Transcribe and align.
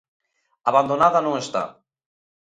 Abandonada 0.69 1.19
non 1.23 1.35
está. 1.43 1.63